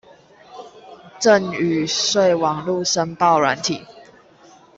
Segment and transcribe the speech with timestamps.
[1.19, 3.85] 贈與稅網路申報軟體